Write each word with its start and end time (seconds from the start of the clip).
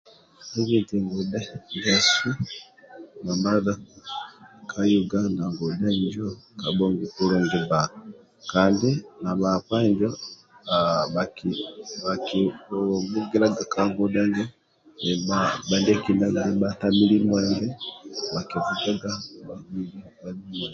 Gia 0.63 0.77
eti 0.79 0.95
ngudhe 1.05 1.39
ndiasu 1.65 2.29
mamadha 3.25 3.73
ka 4.69 4.79
Yuganda 4.93 5.41
ndudhe 5.53 5.87
injo 5.99 6.27
kabhongi 6.59 7.05
bba 7.65 7.81
kandi 8.51 8.89
na 9.21 9.31
bhakpa 9.39 9.75
injo 9.89 10.09
bhakivugiliaga 12.03 13.63
ka 13.73 13.81
ngudhe 13.89 14.21
injo 14.27 14.45
bhatamili 16.61 17.15
mwenge 17.27 17.67
bhakivugaga 18.33 19.11
bhanu 19.45 19.79
mwenge 20.19 20.67